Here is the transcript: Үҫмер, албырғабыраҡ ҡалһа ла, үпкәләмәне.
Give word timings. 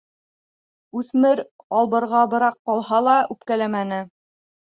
Үҫмер, 1.01 1.41
албырғабыраҡ 1.81 2.57
ҡалһа 2.71 3.03
ла, 3.09 3.19
үпкәләмәне. 3.35 4.01